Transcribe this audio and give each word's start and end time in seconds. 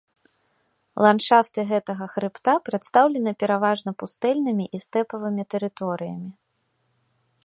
Ландшафты 1.05 1.65
гэтага 1.71 2.07
хрыбта 2.13 2.53
прадстаўлены 2.69 3.31
пераважна 3.43 3.89
пустэльнымі 3.99 4.65
і 4.79 4.83
стэпавымі 4.87 5.43
тэрыторыямі. 5.55 6.31